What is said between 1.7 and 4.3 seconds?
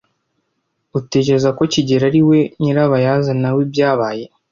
kigeli ariwe nyirabayazana w'ibyabaye?